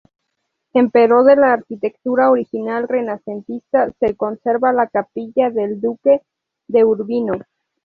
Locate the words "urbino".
6.83-7.33